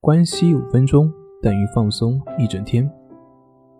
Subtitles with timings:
[0.00, 1.12] 关系五分钟
[1.42, 2.88] 等于放松一整天。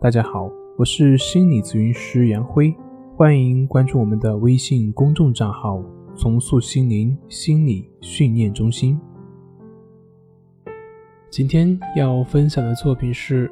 [0.01, 2.75] 大家好，我是心理咨询师杨辉，
[3.15, 5.81] 欢迎关注我们的微信公众账号
[6.17, 8.99] “重塑心灵心理训练中心”。
[11.31, 13.49] 今天要分享的作品是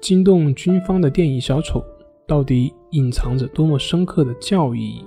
[0.00, 1.80] 惊动军方的电影《小丑》，
[2.26, 5.04] 到底隐藏着多么深刻的教义？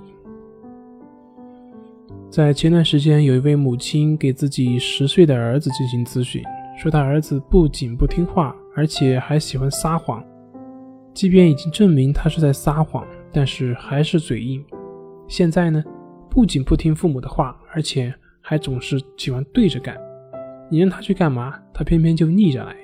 [2.30, 6.40] 在前段时间，有一位母亲给自己十岁的儿子进行咨询，
[6.80, 10.24] 说他儿子不仅不听话，而且还喜欢撒谎。
[11.12, 14.64] 即便已经证明他是在撒谎，但是还是嘴硬。
[15.28, 15.84] 现在呢，
[16.30, 19.94] 不仅不听父母的话，而且还总是喜欢对着干。
[20.70, 22.74] 你让他去干嘛，他偏偏就逆着来。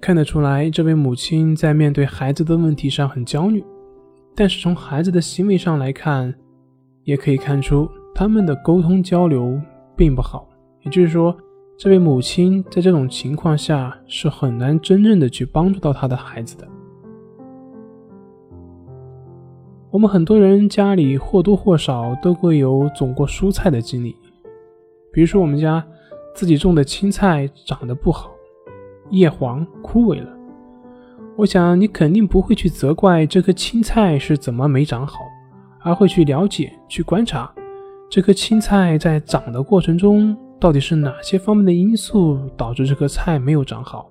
[0.00, 3.64] 看得出来，这位母亲在面对孩子的问题上很焦虑，
[4.34, 6.34] 但是从孩子的行为上来看，
[7.04, 9.60] 也可以看出他们的沟通交流
[9.96, 10.48] 并不好，
[10.84, 11.36] 也就是说，
[11.76, 16.68] 这位母亲在这种情况下是很难真正的去帮助到她的孩子的。
[19.90, 24.14] 我们很多人家里或多或少都会有种过蔬菜的经历，
[25.12, 25.84] 比如说我们家
[26.34, 28.30] 自己种的青菜长得不好，
[29.10, 30.28] 叶黄枯萎了，
[31.36, 35.20] 我想你肯定不会去责怪这颗青菜是怎么没长好。
[35.86, 37.54] 而会去了解、去观察
[38.08, 44.10] 这棵青菜在长的过程中，到底是哪些方面的因素导致这棵菜没有长好？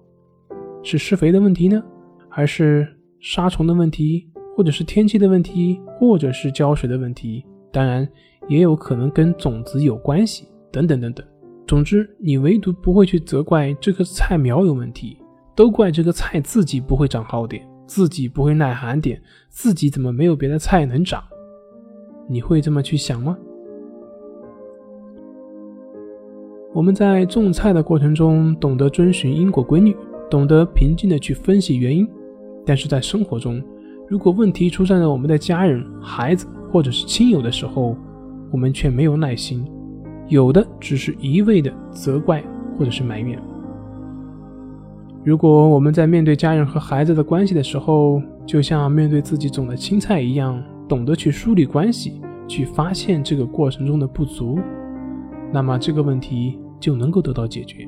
[0.84, 1.82] 是施肥的问题呢，
[2.30, 2.88] 还是
[3.20, 7.46] 杀虫的问题，或者是天气的问题，或者是浇水的问题？
[7.72, 8.08] 当然，
[8.48, 11.26] 也有可能跟种子有关系，等等等等。
[11.66, 15.18] 总之，你唯独不会去责怪这棵菜苗有问题，
[15.56, 21.24] 都怪这个菜自己不会长好点，自己不会耐寒点，自己怎么没有别的菜能长？
[22.28, 23.38] 你会这么去想吗？
[26.74, 29.96] 我们在种菜的过程中，懂得遵循因果规律，
[30.28, 32.08] 懂得平静的去分析原因。
[32.66, 33.62] 但是在生活中，
[34.10, 37.96] 如果问题出现在我们的家人、孩子或者是亲友的时候，
[38.52, 39.64] 我们却没有耐心，
[40.28, 42.44] 有的只是一味的责怪
[42.76, 43.40] 或者是埋怨。
[45.24, 50.62] 如果我们在面对家人和孩子的关系的时候，就像面对自己种的青菜一样。
[50.86, 54.60] 懂得去梳理关系，去发现这个过程中的不足，
[55.52, 57.88] 那么这个问题就能够得到解决。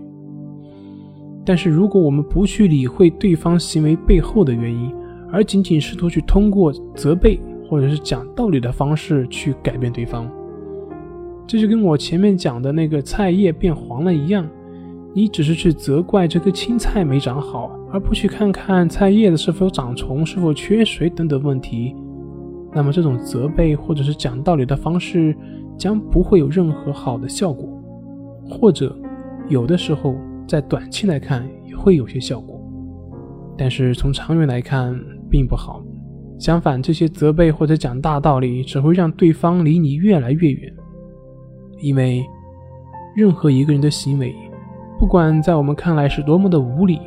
[1.46, 4.90] 但是如果我们不去理会对方行为背后的原因，
[5.30, 10.32] 而仅仅试图去通过责备或者是讲道理的方式去改变对方，
[11.46, 14.48] 这就跟我前面讲的那个菜叶变黄了一样，
[15.14, 21.94] 你只是去责怪这颗青菜没长好，而不去看看菜叶子是否长虫、是否缺水等等问题。
[22.74, 25.36] 那么这种责备或者是讲道理的方式，
[25.78, 27.75] 将不会有任何好的效果，
[28.50, 28.96] 或者
[29.48, 30.16] 有的时候
[30.48, 32.60] 在短期来看也会有些效果，
[33.58, 34.94] 但是从长远来看
[35.30, 35.84] 并不好。
[36.38, 40.74] 相反，这些责备或者讲大道理只会让对方离你越来越远，
[41.80, 42.26] 因为
[43.16, 44.36] 任何一个人的行为，
[45.00, 47.00] 不管在我们看来是多么的无理，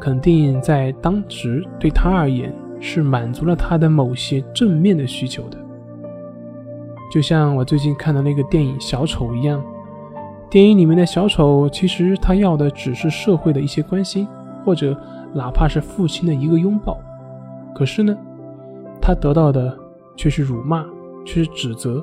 [0.00, 2.52] 肯定在当时对他而言。
[2.78, 5.56] 是满足了他的某些正面的需求的，
[7.10, 9.64] 就像我最近看的那个电影《小丑》一样。
[10.48, 14.26] 电影里面的小丑其实他要的只是社会的一些关心，
[14.64, 14.96] 或者
[15.34, 16.98] 哪怕是父亲的一个拥抱。
[17.74, 18.16] 可是呢，
[19.00, 19.76] 他得到的
[20.16, 20.84] 却是辱骂，
[21.24, 22.02] 却是指责，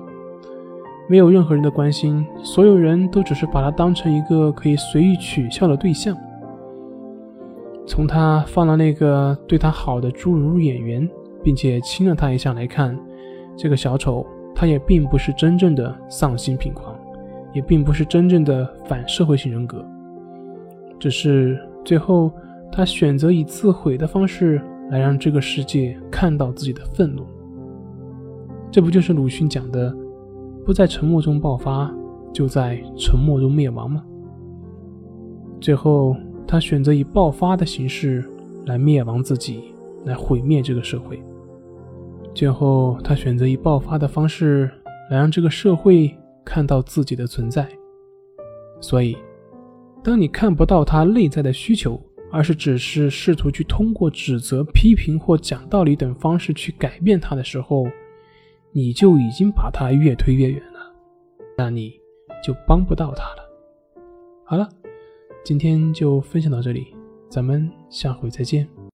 [1.08, 6.16] 没有任何人的关心，所有人都只是把他当成一个可以随意取笑的对象。
[7.88, 11.10] 从他放了那个对他好的侏儒演员，
[11.42, 12.98] 并且亲了他一下来看，
[13.58, 16.93] 这个小丑他也并不是真正的丧心病狂，
[17.54, 19.86] 也并不是真正的反社会性人格，
[21.00, 22.32] 只是最后
[22.72, 27.26] 他选择以自毁的方式来让这个世界看到自己的愤怒。
[28.72, 29.96] 这不就是鲁迅讲的
[30.66, 31.94] “不在沉默中爆发，
[32.34, 34.04] 就在沉默中灭亡”吗？
[35.62, 36.16] 最后。
[36.46, 38.24] 他选择以爆发的形式
[38.66, 39.64] 来灭亡自己，
[40.04, 41.20] 来毁灭这个社会。
[42.36, 44.70] 最后，他选择以爆发的方式
[45.10, 46.14] 来让这个社会
[46.46, 47.70] 看到自己的存在。
[48.82, 49.18] 所以，
[50.04, 52.02] 当你看不到他内在的需求，
[52.32, 57.86] 而是只是试图去通过指责、批评或讲道理等方式去改变他的时候，
[58.72, 60.94] 你就已经把他越推越远了，
[61.58, 61.94] 那你
[62.44, 63.50] 就帮不到他了。
[64.44, 64.70] 好了。
[65.46, 66.96] 今天就分享到这里，
[67.28, 68.66] 咱们下回再见。